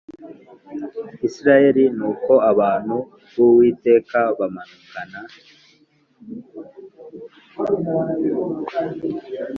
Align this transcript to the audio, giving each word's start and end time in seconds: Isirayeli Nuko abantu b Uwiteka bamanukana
Isirayeli 1.27 1.83
Nuko 1.97 2.33
abantu 2.51 2.95
b 3.33 3.35
Uwiteka 3.45 4.19
bamanukana 4.37 5.19